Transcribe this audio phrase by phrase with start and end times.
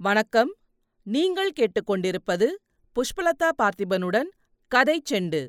[0.00, 0.54] வணக்கம்.
[1.02, 2.46] நீங்கள் கேட்டுக்கொண்டிருப்பது
[2.94, 4.28] புஷ்பலதா பார்த்திபனுடன்
[4.68, 5.48] கதை செண்டு.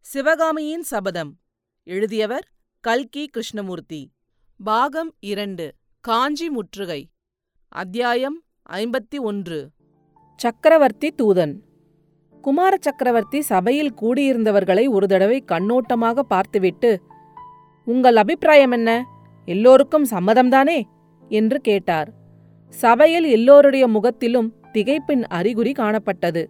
[0.00, 1.38] சிவகாமியின் சபதம்.
[1.82, 2.48] எழுதியவர்
[2.80, 4.10] கல்கி கிருஷ்ணமூர்த்தி.
[4.64, 5.74] பாகம் இரண்டு.
[6.00, 7.10] காஞ்சி முற்றுகை.
[7.68, 9.70] அத்தியாயம் ஐம்பத்தி ஒன்று.
[10.36, 11.54] சக்கரவர்த்தி தூதன்.
[12.42, 17.02] குமார சக்கரவர்த்தி சபையில் கூடியிருந்தவர்களை ஒரு தடவை கண்ணோட்டமாக பார்த்துவிட்டு
[17.84, 19.04] உங்கள் அபிப்பிராயம் என்ன?
[19.44, 20.82] எல்லோருக்கும் சம்மதம்தானே?
[21.28, 22.17] என்று கேட்டார்.
[22.74, 26.42] சபையில் எல்லோருடைய முகத்திலும் திகைப்பின் அறிகுறி காணப்பட்டது.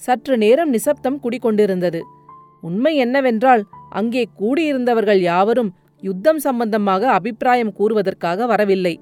[0.00, 2.00] சற்று நேரம் நிசப்தம் குடிகொண்டிருந்தது.
[2.62, 5.70] உண்மை என்னவென்றால் அங்கே கூடியிருந்தவர்கள் யாவரும்
[6.02, 8.94] யுத்தம் சம்பந்தமாக அபிப்பிராயம் கூறுவதற்காக வரவில்லை.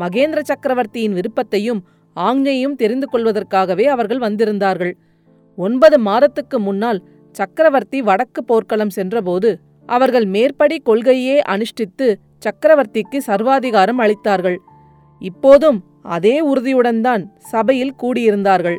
[0.00, 1.80] மகேந்திர சக்கரவர்த்தியின் விருப்பத்தையும்
[2.16, 4.92] ஆங்ஞையும் தெரிந்து கொள்வதற்காகவே அவர்கள் வந்திருந்தார்கள்.
[5.58, 7.00] ஒன்பது மாதத்துக்கு முன்னால்
[7.34, 9.50] சக்கரவர்த்தி வடக்கு போர்க்களம் சென்றபோது
[9.88, 12.06] அவர்கள் மேற்படி கொள்கையே அனுஷ்டித்து
[12.44, 14.56] சக்கரவர்த்திக்கு சர்வாதிகாரம் அளித்தார்கள்.
[15.22, 15.78] இப்போதும்
[16.14, 18.78] அதே உறுதியுடன் தான் சபையில் கூடியிருந்தார்கள்.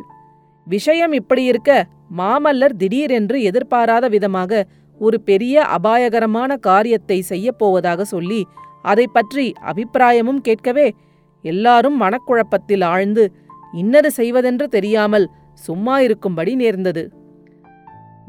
[0.66, 1.70] விஷயம் இப்படியிருக்க
[2.20, 4.62] மாமல்லர் திடீரென்று எதிர்பாராத விதமாக
[5.00, 8.40] ஒரு பெரிய அபாயகரமான காரியத்தை செய்யப்போவதாக சொல்லி
[8.82, 10.86] அதை பற்றி அபிப்பிராயமும் கேட்கவே
[11.44, 13.24] எல்லாரும் மனக்குழப்பத்தில் ஆழ்ந்து
[13.72, 15.26] இன்னது செய்வதென்று தெரியாமல்
[15.66, 17.02] சும்மா இருக்கும்படி நேர்ந்தது.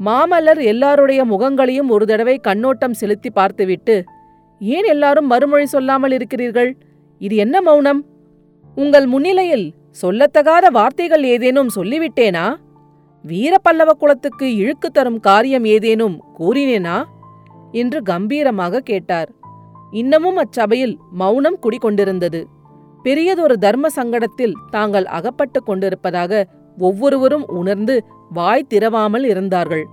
[0.00, 3.96] மாமல்லர் எல்லாருடைய முகங்களையும் ஒரு தடவை கண்ணோட்டம் செலுத்தி பார்த்துவிட்டு
[4.60, 6.70] ஏன் எல்லாரும் மறுமொழி சொல்லாமல் இருக்கிறீர்கள்?
[7.20, 8.00] இது என்ன மௌனம்?
[8.74, 12.56] உங்கள் முன்னிலையில் சொல்லத்தகாத வார்த்தைகள் ஏதேனும் சொல்லிவிட்டேனா?
[13.28, 17.02] வீரபல்லவ குலத்துக்கு இழுக்கு தரும் காரியம் ஏதேனும் கூறினேனா?
[17.72, 19.30] என்று கம்பீரமாக கேட்டார்.
[19.90, 22.44] இன்னமும் அச்சபையில் மௌனம் குடிகொண்டிருந்தது.
[23.02, 26.46] பெரியதொரு தர்ம சங்கடத்தில் தாங்கள் அகப்பட்டுக் கொண்டிருப்பதாக
[26.78, 29.86] ஒவ்வொருவரும் உணர்ந்து வாய் திறவாமல் இருந்தார்கள்.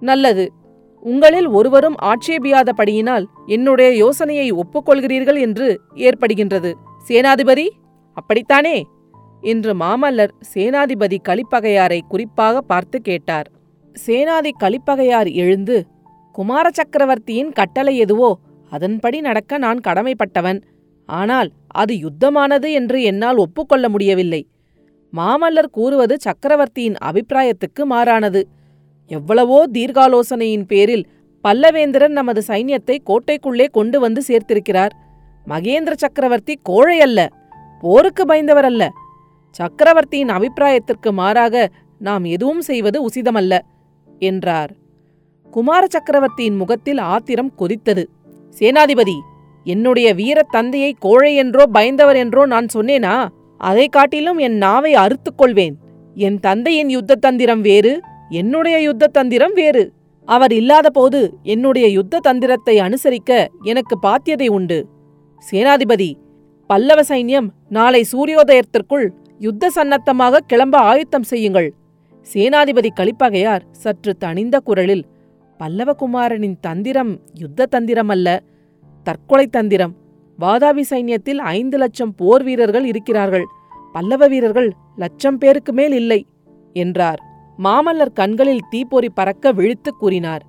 [0.00, 0.52] நல்லது
[1.00, 6.72] உங்களில் ஒருவரும் ஆட்சேபியாதபடியினால் என்னுடைய யோசனையை ஒப்புக்கொள்கிறீர்கள் என்று ஏற்படுகின்றது.
[7.08, 7.66] சேனாதிபதி
[8.16, 8.76] அப்படித்தானே?
[9.42, 13.48] என்று மாமல்லர் சேனாதிபதி கலிப்பகையாரை குறிப்பாக பார்த்து கேட்டார்.
[14.06, 15.76] சேனாதி கலிப்பகையார் எழுந்து
[16.34, 18.30] குமார சக்கரவர்த்தியின் கட்டளை எதுவோ
[18.72, 20.60] அதன்படி நடக்க நான் கடமைப்பட்டவன்.
[21.08, 21.50] ஆனால்
[21.82, 24.42] அது யுத்தமானது என்று என்னால் ஒப்புக்கொள்ள முடியவில்லை.
[25.12, 28.42] மாமல்லர் கூறுவது சக்கரவர்த்தியின் அபிப்பிராயத்துக்கு மாறானது.
[29.10, 31.06] எவ்வளவோ தீர்காலோசனையின் பேரில்
[31.44, 34.94] பல்லவேந்திரன் நமது சைன்யத்தை கோட்டைக்குள்ளே கொண்டு வந்து சேர்த்திருக்கிறார்.
[35.48, 37.28] மகேந்திர சக்கரவர்த்தி கோழை அல்ல
[37.80, 38.92] போருக்கு பயந்தவர் அல்ல.
[39.50, 43.58] சக்கரவர்த்தியின் அபிப்பிராயத்திற்கு மாறாக நாம் எதுவும் செய்வது உசிதமல்ல
[44.18, 44.72] என்றார்.
[45.50, 48.04] குமார சக்கரவர்த்தியின் முகத்தில் ஆத்திரம் கொதித்தது.
[48.58, 49.18] சேனாதிபதி
[49.64, 53.28] என்னுடைய வீரத் தந்தையை கோழை என்றோ பயந்தவர் என்றோ நான் சொன்னேனா?
[53.58, 55.76] அதை காட்டிலும் என் நாவை அறுத்துக் கொள்வேன்.
[56.14, 59.92] என் தந்தையின் யுத்த தந்திரம் வேறு என்னுடைய யுத்த தந்திரம் வேறு.
[60.24, 64.88] அவர் இல்லாதபோது என்னுடைய யுத்த தந்திரத்தை அனுசரிக்க எனக்கு பாத்தியதை உண்டு.
[65.48, 66.10] சேனாதிபதி
[66.70, 69.06] பல்லவ சைன்யம் நாளை சூரியோதயத்திற்குள்
[69.38, 71.68] யுத்த சன்னத்தமாக கிளம்ப ஆயத்தம் செய்யுங்கள்.
[72.26, 75.04] சேனாதிபதி கலிப்பகையார் சற்று தணிந்த குரலில்
[75.60, 77.12] பல்லவகுமாரனின் தந்திரம்
[77.42, 78.28] யுத்த தந்திரம் அல்ல
[79.06, 79.92] தற்கொலை தந்திரம்.
[80.38, 83.46] வாதாபி சைன்யத்தில் ஐந்து லட்சம் போர் வீரர்கள் இருக்கிறார்கள்.
[83.92, 86.20] பல்லவ வீரர்கள் லட்சம் பேருக்கு மேல் இல்லை
[86.72, 87.20] என்றார்.
[87.58, 90.42] மாமல்லர் கண்களில் தீப்பொறி பறக்க விழித்து கூறினார்.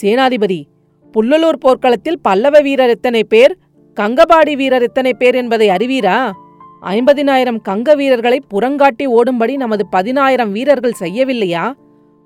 [0.00, 0.60] சேனாதிபதி
[1.14, 3.52] புல்லலூர் போர்க்களத்தில் பல்லவ வீரர் எத்தனை பேர்?
[4.00, 6.32] கங்கபாடி வீரர் எத்தனை பேர் என்பதை அறிவீரா?
[6.82, 11.72] ஐம்பதினாயிரம் கங்க வீரர்களை புறங்காட்டி ஓடும்படி நமது பதினாயிரம் வீரர்கள் செய்யவில்லையா?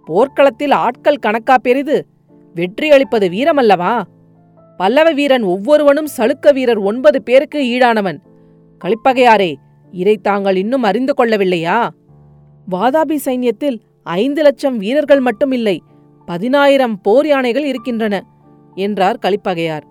[0.05, 2.07] போர்க்களத்தில் ஆட்கள் கணக்கா பெரிது
[2.55, 4.03] வெற்றியளிப்பது வீரமல்லவா?
[4.77, 8.19] பல்லவ வீரன் ஒவ்வொருவனும் சளுக்க வீரர் ஒன்பது பேருக்கு ஈடானவன்.
[8.84, 9.55] கலிப்பகையாரே
[9.91, 11.89] இதை தாங்கள் இன்னும் அறிந்து கொள்ளவில்லையா?
[12.71, 15.83] வாதாபி சைன்யத்தில் ஐந்து லட்சம் வீரர்கள் மட்டும் இல்லை
[16.27, 18.25] பதினாயிரம் போர் யானைகள் இருக்கின்றன
[18.75, 19.84] என்றார் கலிப்பகையார்.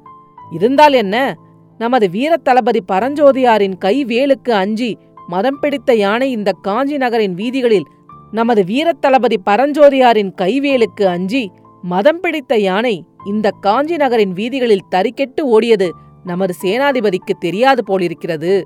[0.51, 1.35] இருந்தால் என்ன?
[1.77, 7.85] நமது வீரத் தளபதி பரஞ்சோதியாரின் கை வேலுக்கு அஞ்சி மதம் பிடித்த யானை இந்த காஞ்சி நகரின் வீதிகளில்
[8.31, 11.51] நமது வீரத் தளபதி பரஞ்சோதியாரின் கைவேலுக்கு அஞ்சி
[11.81, 15.89] மதம் பிடித்த யானை இந்த காஞ்சி நகரின் வீதிகளில் தறிக்கெட்டு ஓடியது
[16.23, 18.65] நமது சேனாதிபதிக்கு தெரியாது போலிருக்கிறது.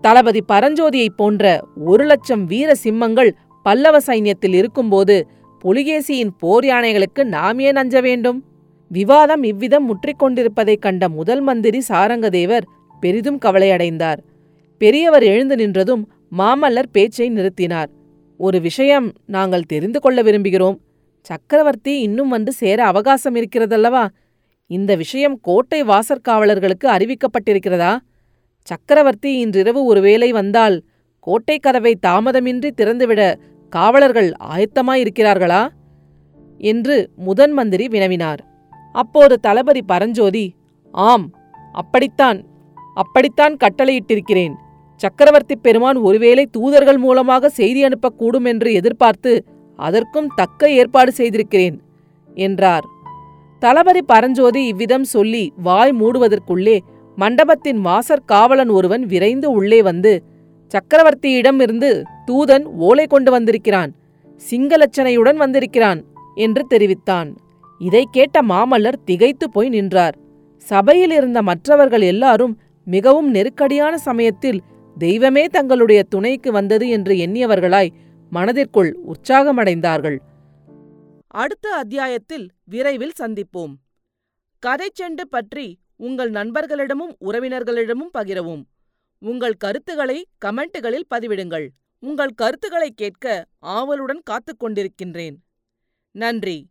[0.00, 3.30] தளபதி பரஞ்சோதியைப் போன்ற ஒரு லட்சம் வீர சிம்மங்கள்
[3.62, 5.28] பல்லவ சைன்யத்தில் இருக்கும்போது
[5.64, 8.44] புலிகேசியின் போர் யானைகளுக்கு நாம் ஏன் அஞ்ச வேண்டும்?
[8.92, 12.62] விவாதம் இவ்விதம் முற்றிக்கொண்டிருப்பதைக் கண்ட முதல் மந்திரி சாரங்கதேவர்
[13.00, 14.18] பெரிதும் கவலையடைந்தார்.
[14.78, 16.04] பெரியவர் எழுந்து நின்றதும்
[16.38, 17.86] மாமல்லர் பேச்சை நிறுத்தினார்.
[18.38, 20.78] ஒரு விஷயம் நாங்கள் தெரிந்து கொள்ள விரும்புகிறோம்.
[21.22, 24.08] சக்கரவர்த்தி இன்னும் வந்து சேர அவகாசம் இருக்கிறதல்லவா?
[24.66, 27.98] இந்த விஷயம் கோட்டை வாசற்காவலர்களுக்கு அறிவிக்கப்பட்டிருக்கிறதா?
[28.62, 30.84] சக்கரவர்த்தி இன்றிரவு ஒருவேளை வந்தால்
[31.20, 33.34] கோட்டை கதவை தாமதமின்றி திறந்துவிட
[33.68, 35.68] காவலர்கள் ஆயத்தமாயிருக்கிறார்களா?
[36.58, 38.50] என்று முதன் மந்திரி வினவினார்.
[38.92, 40.46] அப்போது தளபதி பரஞ்சோதி
[40.94, 41.26] ஆம்
[41.72, 42.38] அப்படித்தான்
[43.02, 44.54] அப்படித்தான் கட்டளையிட்டிருக்கிறேன்.
[45.00, 49.32] சக்கரவர்த்தி பெருமான் ஒருவேளை தூதர்கள் மூலமாக செய்தி அனுப்பக்கூடும் என்று எதிர்பார்த்து
[49.78, 51.76] அதற்கும் தக்க ஏற்பாடு செய்திருக்கிறேன்
[52.36, 52.84] என்றார்.
[53.62, 56.76] தளபதி பரஞ்சோதி இவ்விதம் சொல்லி வாய் மூடுவதற்குள்ளே
[57.18, 60.12] மண்டபத்தின் வாசற் காவலன் ஒருவன் விரைந்து உள்ளே வந்து
[60.74, 61.90] சக்கரவர்த்தியிடமிருந்து
[62.28, 63.90] தூதன் ஓலை கொண்டு வந்திருக்கிறான்
[64.42, 66.00] சிங்களச்சனையுடன் வந்திருக்கிறான்
[66.34, 67.30] என்று தெரிவித்தான்.
[67.82, 70.18] இதைக் கேட்ட மாமல்லர் திகைத்து போய் நின்றார்.
[70.56, 74.62] சபையில் இருந்த மற்றவர்கள் எல்லாரும் மிகவும் நெருக்கடியான சமயத்தில்
[74.98, 77.88] தெய்வமே தங்களுடைய துணைக்கு வந்தது என்று எண்ணியவர்களாய்
[78.30, 80.18] மனதிற்குள் உற்சாகமடைந்தார்கள்.
[81.26, 83.74] அடுத்த அத்தியாயத்தில் விரைவில் சந்திப்போம்.
[84.58, 88.62] கதை செண்டு பற்றி உங்கள் நண்பர்களிடமும் உறவினர்களிடமும் பகிரவும்.
[89.18, 91.68] உங்கள் கருத்துக்களை கமெண்ட்டுகளில் பதிவிடுங்கள்.
[91.98, 95.36] உங்கள் கருத்துக்களை கேட்க ஆவலுடன் காத்துக் கொண்டிருக்கின்றேன்.
[96.10, 96.70] நன்றி.